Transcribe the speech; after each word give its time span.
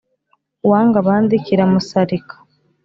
Uwanga 0.65 0.95
abandi 1.03 1.33
kiramusarika 1.45 2.35